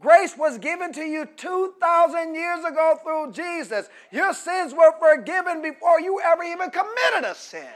[0.00, 3.88] Grace was given to you 2,000 years ago through Jesus.
[4.10, 7.68] Your sins were forgiven before you ever even committed a sin.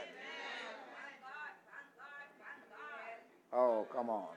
[3.53, 4.27] Oh, come on.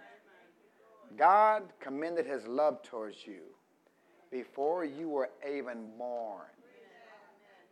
[1.19, 3.43] God commended his love towards you
[4.31, 6.47] before you were even born.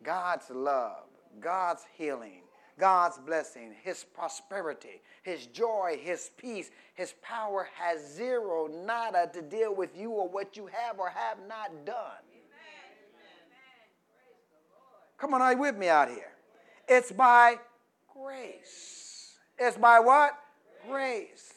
[0.02, 1.04] God's love,
[1.38, 2.42] God's healing,
[2.80, 9.74] God's blessing, His prosperity, His joy, His peace, His power has zero, nada to deal
[9.74, 12.24] with you or what you have or have not done.
[15.18, 16.32] Come on, are you with me out here?
[16.88, 17.58] It's by
[18.12, 19.34] grace.
[19.58, 20.32] It's by what?
[20.88, 21.52] Grace.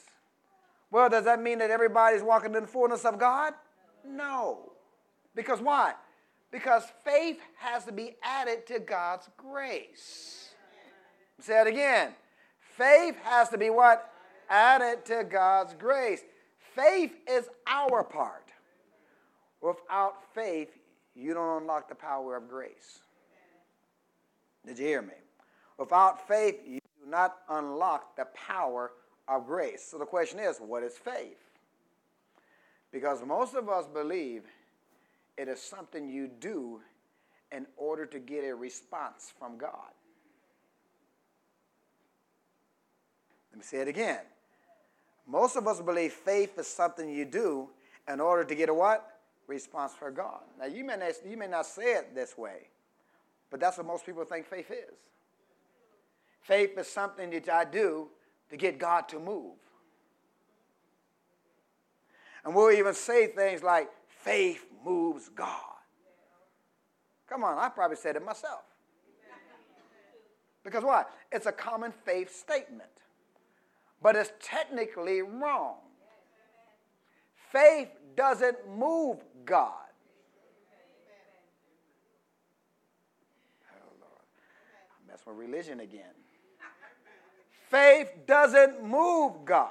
[0.91, 3.53] Well, does that mean that everybody's walking in the fullness of God?
[4.05, 4.73] No.
[5.33, 5.93] Because why?
[6.51, 10.42] Because faith has to be added to God's grace.
[11.39, 12.13] Say it again.
[12.77, 14.11] Faith has to be what?
[14.49, 16.21] Added to God's grace.
[16.75, 18.49] Faith is our part.
[19.61, 20.69] Without faith,
[21.15, 22.99] you don't unlock the power of grace.
[24.65, 25.13] Did you hear me?
[25.77, 28.91] Without faith, you do not unlock the power
[29.27, 29.85] of grace.
[29.89, 31.37] So the question is, what is faith?
[32.91, 34.43] Because most of us believe
[35.37, 36.81] it is something you do
[37.51, 39.92] in order to get a response from God.
[43.53, 44.21] Let me say it again.
[45.27, 47.69] Most of us believe faith is something you do
[48.11, 49.19] in order to get a what?
[49.45, 50.41] Response from God.
[50.59, 52.67] Now, you may, not, you may not say it this way,
[53.51, 54.97] but that's what most people think faith is.
[56.41, 58.09] Faith is something that I do
[58.49, 59.53] to get God to move.
[62.43, 65.47] And we'll even say things like, faith moves God.
[67.29, 68.63] Come on, I probably said it myself.
[70.63, 71.05] Because why?
[71.31, 72.89] It's a common faith statement,
[74.03, 75.77] but it's technically wrong.
[77.51, 79.71] Faith doesn't move God.
[83.71, 84.11] Oh, Lord.
[85.09, 86.03] I with religion again.
[87.69, 89.69] Faith doesn't move God.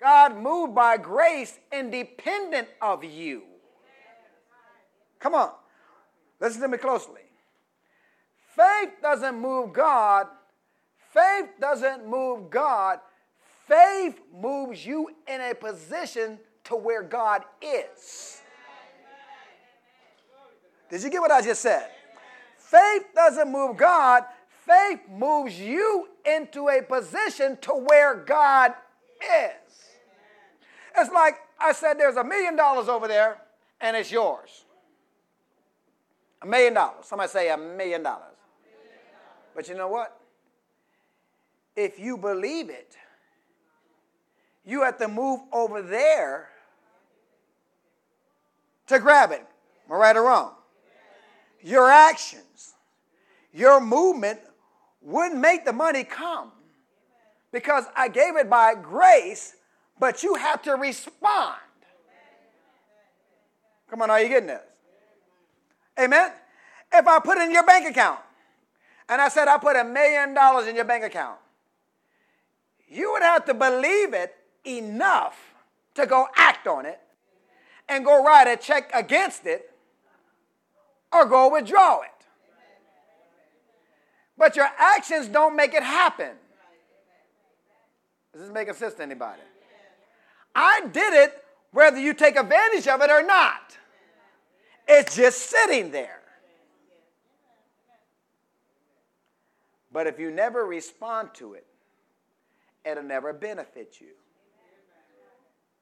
[0.00, 3.42] God moved by grace independent of you.
[5.18, 5.50] Come on.
[6.40, 7.22] Listen to me closely.
[8.54, 10.28] Faith doesn't move God.
[11.10, 13.00] Faith doesn't move God.
[13.66, 18.40] Faith moves you in a position to where God is.
[20.90, 21.88] Did you get what I just said?
[22.56, 24.24] Faith doesn't move God.
[24.48, 28.72] Faith moves you into a position to where God
[29.22, 29.84] is.
[30.96, 33.38] It's like I said, there's a million dollars over there,
[33.80, 34.64] and it's yours.
[36.42, 37.06] A million dollars.
[37.06, 38.36] Somebody say a million dollars.
[39.54, 40.17] But you know what?
[41.78, 42.96] If you believe it,
[44.64, 46.48] you have to move over there
[48.88, 49.46] to grab it.
[49.86, 50.54] Am I right or wrong?
[51.62, 52.74] Your actions,
[53.52, 54.40] your movement
[55.00, 56.50] wouldn't make the money come
[57.52, 59.54] because I gave it by grace
[60.00, 61.60] but you have to respond.
[63.88, 64.62] Come on, are you getting this?
[65.96, 66.32] Amen?
[66.92, 68.18] If I put in your bank account
[69.08, 71.38] and I said I put a million dollars in your bank account,
[72.90, 74.34] you would have to believe it
[74.64, 75.36] enough
[75.94, 77.00] to go act on it
[77.88, 79.70] and go write a check against it
[81.12, 82.10] or go withdraw it.
[84.36, 86.30] But your actions don't make it happen.
[88.34, 89.42] Is this making sense to anybody?
[90.54, 93.76] I did it whether you take advantage of it or not.
[94.86, 96.20] It's just sitting there.
[99.92, 101.66] But if you never respond to it,
[102.88, 104.08] it'll never benefit you.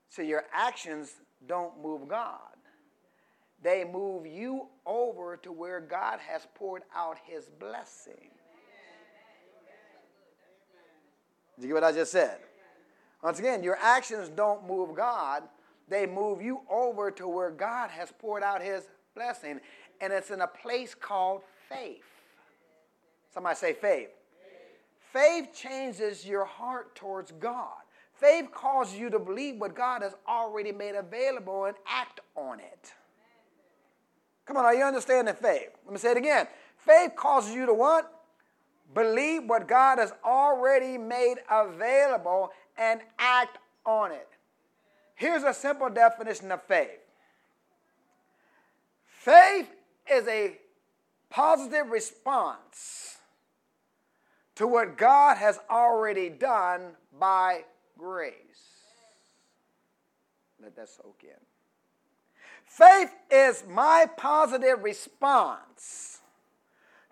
[0.08, 1.12] So your actions
[1.46, 2.38] don't move God.
[3.62, 8.30] They move you over to where God has poured out his blessing.
[11.56, 12.38] Did you get what I just said?
[13.22, 15.42] Once again, your actions don't move God,
[15.88, 18.84] they move you over to where God has poured out his
[19.14, 19.60] blessing.
[20.00, 22.04] And it's in a place called faith.
[23.32, 24.10] Somebody say faith.
[25.16, 27.78] Faith changes your heart towards God.
[28.12, 32.92] Faith causes you to believe what God has already made available and act on it.
[34.44, 35.70] Come on, are you understanding faith?
[35.86, 36.46] Let me say it again.
[36.76, 38.12] Faith causes you to what?
[38.92, 43.56] Believe what God has already made available and act
[43.86, 44.28] on it.
[45.14, 47.00] Here's a simple definition of faith
[49.06, 49.70] faith
[50.12, 50.58] is a
[51.30, 53.15] positive response
[54.56, 57.64] to what God has already done by
[57.96, 58.34] grace.
[60.62, 61.30] Let that soak in.
[62.64, 66.20] Faith is my positive response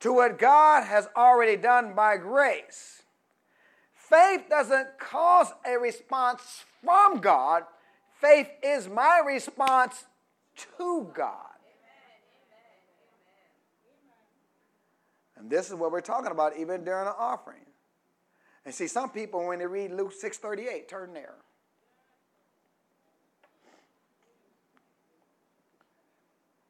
[0.01, 3.03] to what God has already done by grace.
[3.95, 7.63] Faith doesn't cause a response from God,
[8.21, 10.05] faith is my response
[10.79, 11.54] to God.
[15.45, 17.67] And this is what we're talking about even during the offering.
[18.65, 21.35] And see, some people, when they read Luke 6.38, turn there.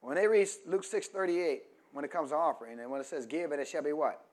[0.01, 1.59] When they read Luke 6.38,
[1.93, 4.25] when it comes to offering, and when it says give it, it shall be what?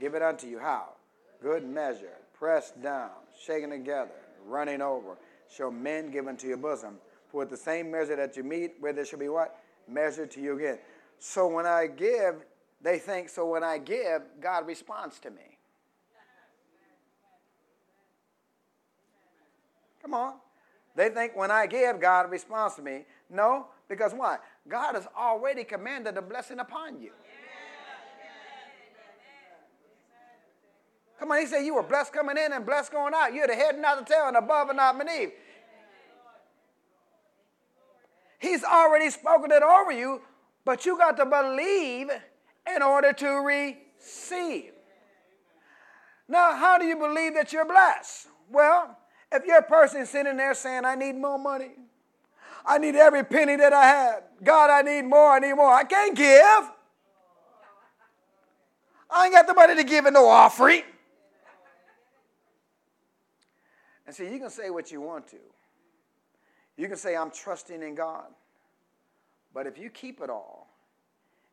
[0.00, 0.58] Give it unto you.
[0.58, 0.94] How?
[1.42, 3.10] Good measure, pressed down,
[3.44, 4.10] shaken together,
[4.46, 5.18] running over,
[5.54, 6.96] shall men give unto your bosom.
[7.30, 9.54] For with the same measure that you meet, where there shall be what?
[9.86, 10.78] Measured to you again.
[11.18, 12.36] So when I give,
[12.82, 15.58] they think, so when I give, God responds to me.
[20.02, 20.34] Come on.
[20.96, 23.04] They think when I give, God responds to me.
[23.30, 24.38] No, because why?
[24.68, 27.12] God has already commanded a blessing upon you.
[31.18, 33.32] Come on, he said you were blessed coming in and blessed going out.
[33.32, 35.30] You're the head and not the tail, and above and not beneath.
[38.40, 40.20] He's already spoken it over you,
[40.64, 42.10] but you got to believe
[42.74, 44.72] in order to receive.
[46.28, 48.28] Now, how do you believe that you're blessed?
[48.50, 48.96] Well,
[49.30, 51.72] if you're a person sitting there saying, I need more money,
[52.64, 54.22] I need every penny that I have.
[54.42, 55.72] God, I need more, I need more.
[55.72, 56.70] I can't give.
[59.10, 60.82] I ain't got the money to give in no offering.
[64.06, 65.36] And see, you can say what you want to.
[66.76, 68.26] You can say, I'm trusting in God.
[69.52, 70.61] But if you keep it all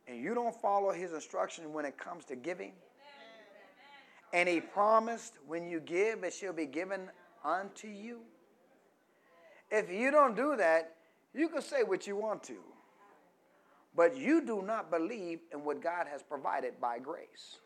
[0.10, 2.74] and you don't follow his instruction when it comes to giving,
[4.34, 7.10] and he promised when you give, it shall be given
[7.46, 8.22] unto you.
[9.70, 10.96] If you don't do that,
[11.34, 12.58] you can say what you want to,
[13.96, 17.58] but you do not believe in what God has provided by grace.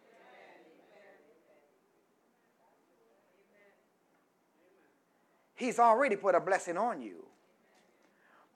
[5.56, 7.26] He's already put a blessing on you.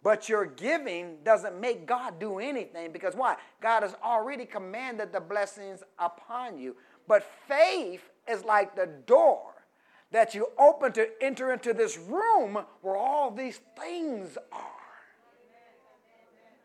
[0.08, 3.36] But your giving doesn't make God do anything because why?
[3.60, 6.78] God has already commanded the blessings upon you.
[7.10, 9.66] But faith is like the door
[10.12, 14.62] that you open to enter into this room where all these things are.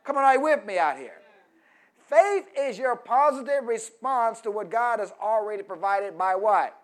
[0.04, 1.20] Come on, are you with me out here?
[2.08, 6.78] Faith is your positive response to what God has already provided by what?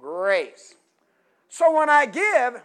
[0.00, 0.76] Grace.
[1.50, 2.62] So when I give,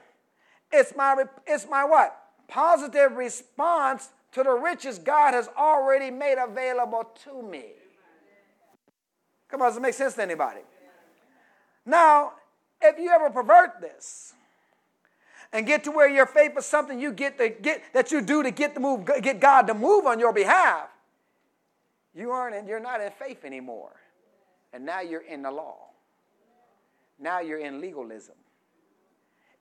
[0.72, 2.22] it's my, it's my what?
[2.48, 7.66] Positive response to the riches God has already made available to me.
[9.50, 10.62] Come on, does it make sense to anybody?
[11.86, 12.34] Now,
[12.82, 14.34] if you ever pervert this
[15.54, 18.44] and get to where your faith is something you get to get that you do
[18.44, 20.90] to get the move, get God to move on your behalf,
[22.14, 23.96] you aren't in, you're not in faith anymore.
[24.74, 25.78] And now you're in the law.
[27.20, 28.36] Now you're in legalism.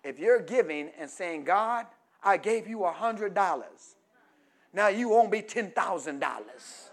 [0.03, 1.87] If you're giving and saying, God,
[2.25, 3.97] I gave you a hundred dollars.
[4.73, 6.91] Now you owe me ten thousand dollars.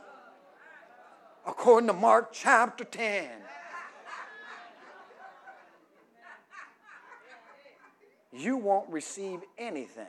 [1.45, 3.29] according to Mark chapter 10.
[8.33, 10.05] You won't receive anything.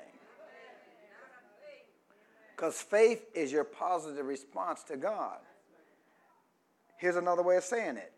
[2.54, 5.38] Because faith is your positive response to God.
[6.98, 8.12] Here's another way of saying it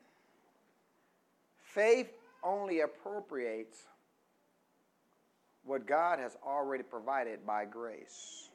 [1.58, 2.08] faith
[2.42, 3.78] only appropriates
[5.64, 8.50] what God has already provided by grace.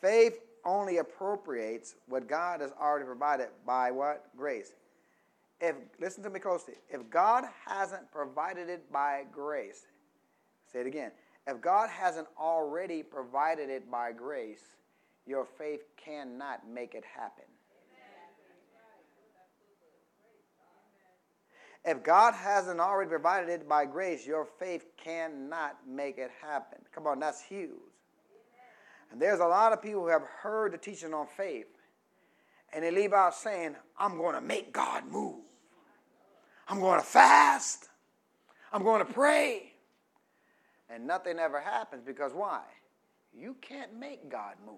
[0.00, 4.26] Faith only appropriates what God has already provided by what?
[4.36, 4.72] Grace.
[5.60, 6.74] If listen to me closely.
[6.88, 9.86] If God hasn't provided it by grace,
[10.72, 11.10] say it again.
[11.46, 14.62] If God hasn't already provided it by grace,
[15.26, 17.44] your faith cannot make it happen.
[21.84, 26.78] If God hasn't already provided it by grace, your faith cannot make it happen.
[26.94, 27.70] Come on, that's huge.
[29.10, 31.66] And there's a lot of people who have heard the teaching on faith,
[32.72, 35.40] and they leave out saying, I'm going to make God move.
[36.68, 37.88] I'm going to fast.
[38.72, 39.72] I'm going to pray.
[40.90, 42.62] And nothing ever happens because why?
[43.34, 44.76] You can't make God move.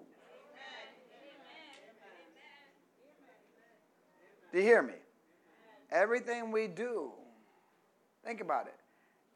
[4.52, 4.94] Do you hear me?
[5.92, 7.10] Everything we do,
[8.24, 8.76] think about it.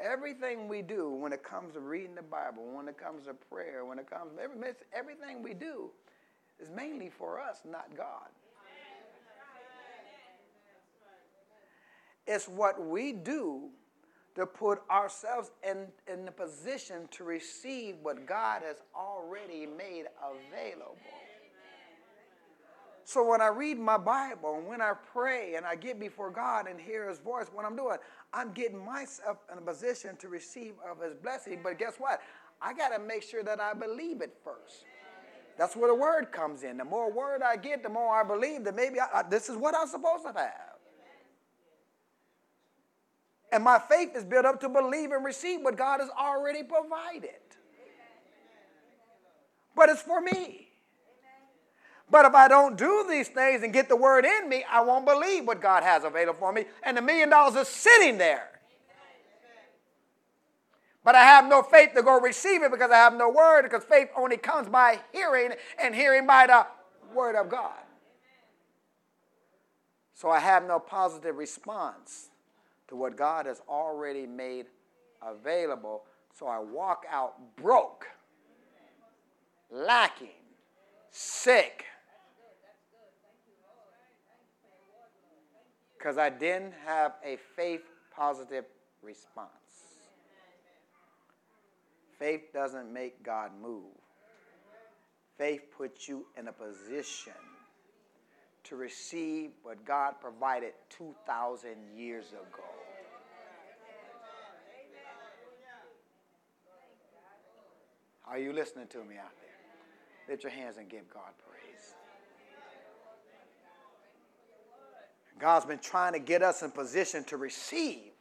[0.00, 3.84] Everything we do when it comes to reading the Bible, when it comes to prayer,
[3.84, 5.90] when it comes every, everything we do
[6.60, 8.28] is mainly for us, not God.
[12.26, 13.68] It's what we do
[14.34, 20.96] to put ourselves in, in the position to receive what God has already made available.
[23.04, 26.66] So when I read my Bible and when I pray and I get before God
[26.66, 27.98] and hear His voice, what I'm doing,
[28.32, 31.60] I'm getting myself in a position to receive of His blessing.
[31.62, 32.20] But guess what?
[32.62, 34.84] I got to make sure that I believe it first.
[35.58, 36.78] That's where the word comes in.
[36.78, 39.56] The more word I get, the more I believe that maybe I, I, this is
[39.56, 40.50] what I'm supposed to have.
[43.52, 47.30] And my faith is built up to believe and receive what God has already provided.
[49.76, 50.73] But it's for me.
[52.10, 55.06] But if I don't do these things and get the word in me, I won't
[55.06, 56.66] believe what God has available for me.
[56.82, 58.50] And the million dollars is sitting there.
[61.02, 63.84] But I have no faith to go receive it because I have no word, because
[63.84, 66.66] faith only comes by hearing, and hearing by the
[67.14, 67.74] word of God.
[70.14, 72.30] So I have no positive response
[72.88, 74.66] to what God has already made
[75.20, 76.04] available.
[76.32, 78.06] So I walk out broke,
[79.70, 80.28] lacking,
[81.10, 81.84] sick,
[86.04, 87.80] because I didn't have a faith
[88.14, 88.66] positive
[89.00, 89.48] response.
[92.18, 93.96] Faith doesn't make God move.
[95.38, 97.32] Faith puts you in a position
[98.64, 102.64] to receive what God provided 2,000 years ago.
[108.26, 110.28] Are you listening to me out there?
[110.28, 111.53] Lift your hands and give God praise.
[115.38, 118.12] God's been trying to get us in position to receive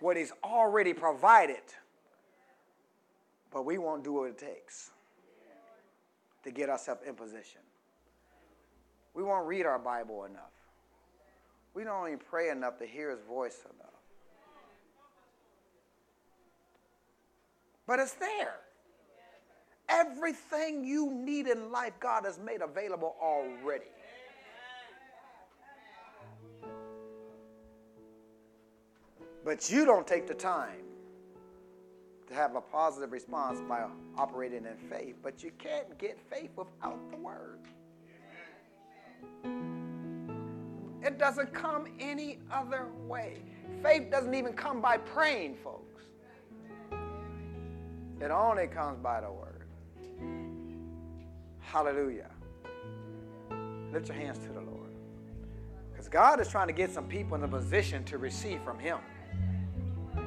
[0.00, 1.62] what He's already provided,
[3.52, 4.90] but we won't do what it takes
[6.44, 7.60] to get ourselves in position.
[9.14, 10.52] We won't read our Bible enough.
[11.74, 13.90] We don't even pray enough to hear His voice enough.
[17.86, 18.56] But it's there.
[19.88, 23.84] Everything you need in life, God has made available already.
[29.46, 30.82] But you don't take the time
[32.26, 33.86] to have a positive response by
[34.18, 35.14] operating in faith.
[35.22, 37.60] But you can't get faith without the Word.
[41.00, 43.36] It doesn't come any other way.
[43.84, 46.02] Faith doesn't even come by praying, folks.
[48.20, 49.62] It only comes by the Word.
[51.60, 52.30] Hallelujah.
[53.92, 54.90] Lift your hands to the Lord.
[55.92, 58.98] Because God is trying to get some people in a position to receive from Him.